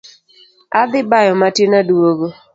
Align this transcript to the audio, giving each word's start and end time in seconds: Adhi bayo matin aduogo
Adhi 0.81 0.99
bayo 1.09 1.33
matin 1.41 1.73
aduogo 1.79 2.27